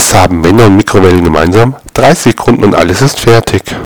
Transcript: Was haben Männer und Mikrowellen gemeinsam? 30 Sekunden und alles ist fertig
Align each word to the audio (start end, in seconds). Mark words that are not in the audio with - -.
Was 0.00 0.14
haben 0.14 0.40
Männer 0.40 0.64
und 0.64 0.76
Mikrowellen 0.76 1.22
gemeinsam? 1.22 1.76
30 1.92 2.32
Sekunden 2.32 2.64
und 2.64 2.74
alles 2.74 3.02
ist 3.02 3.20
fertig 3.20 3.76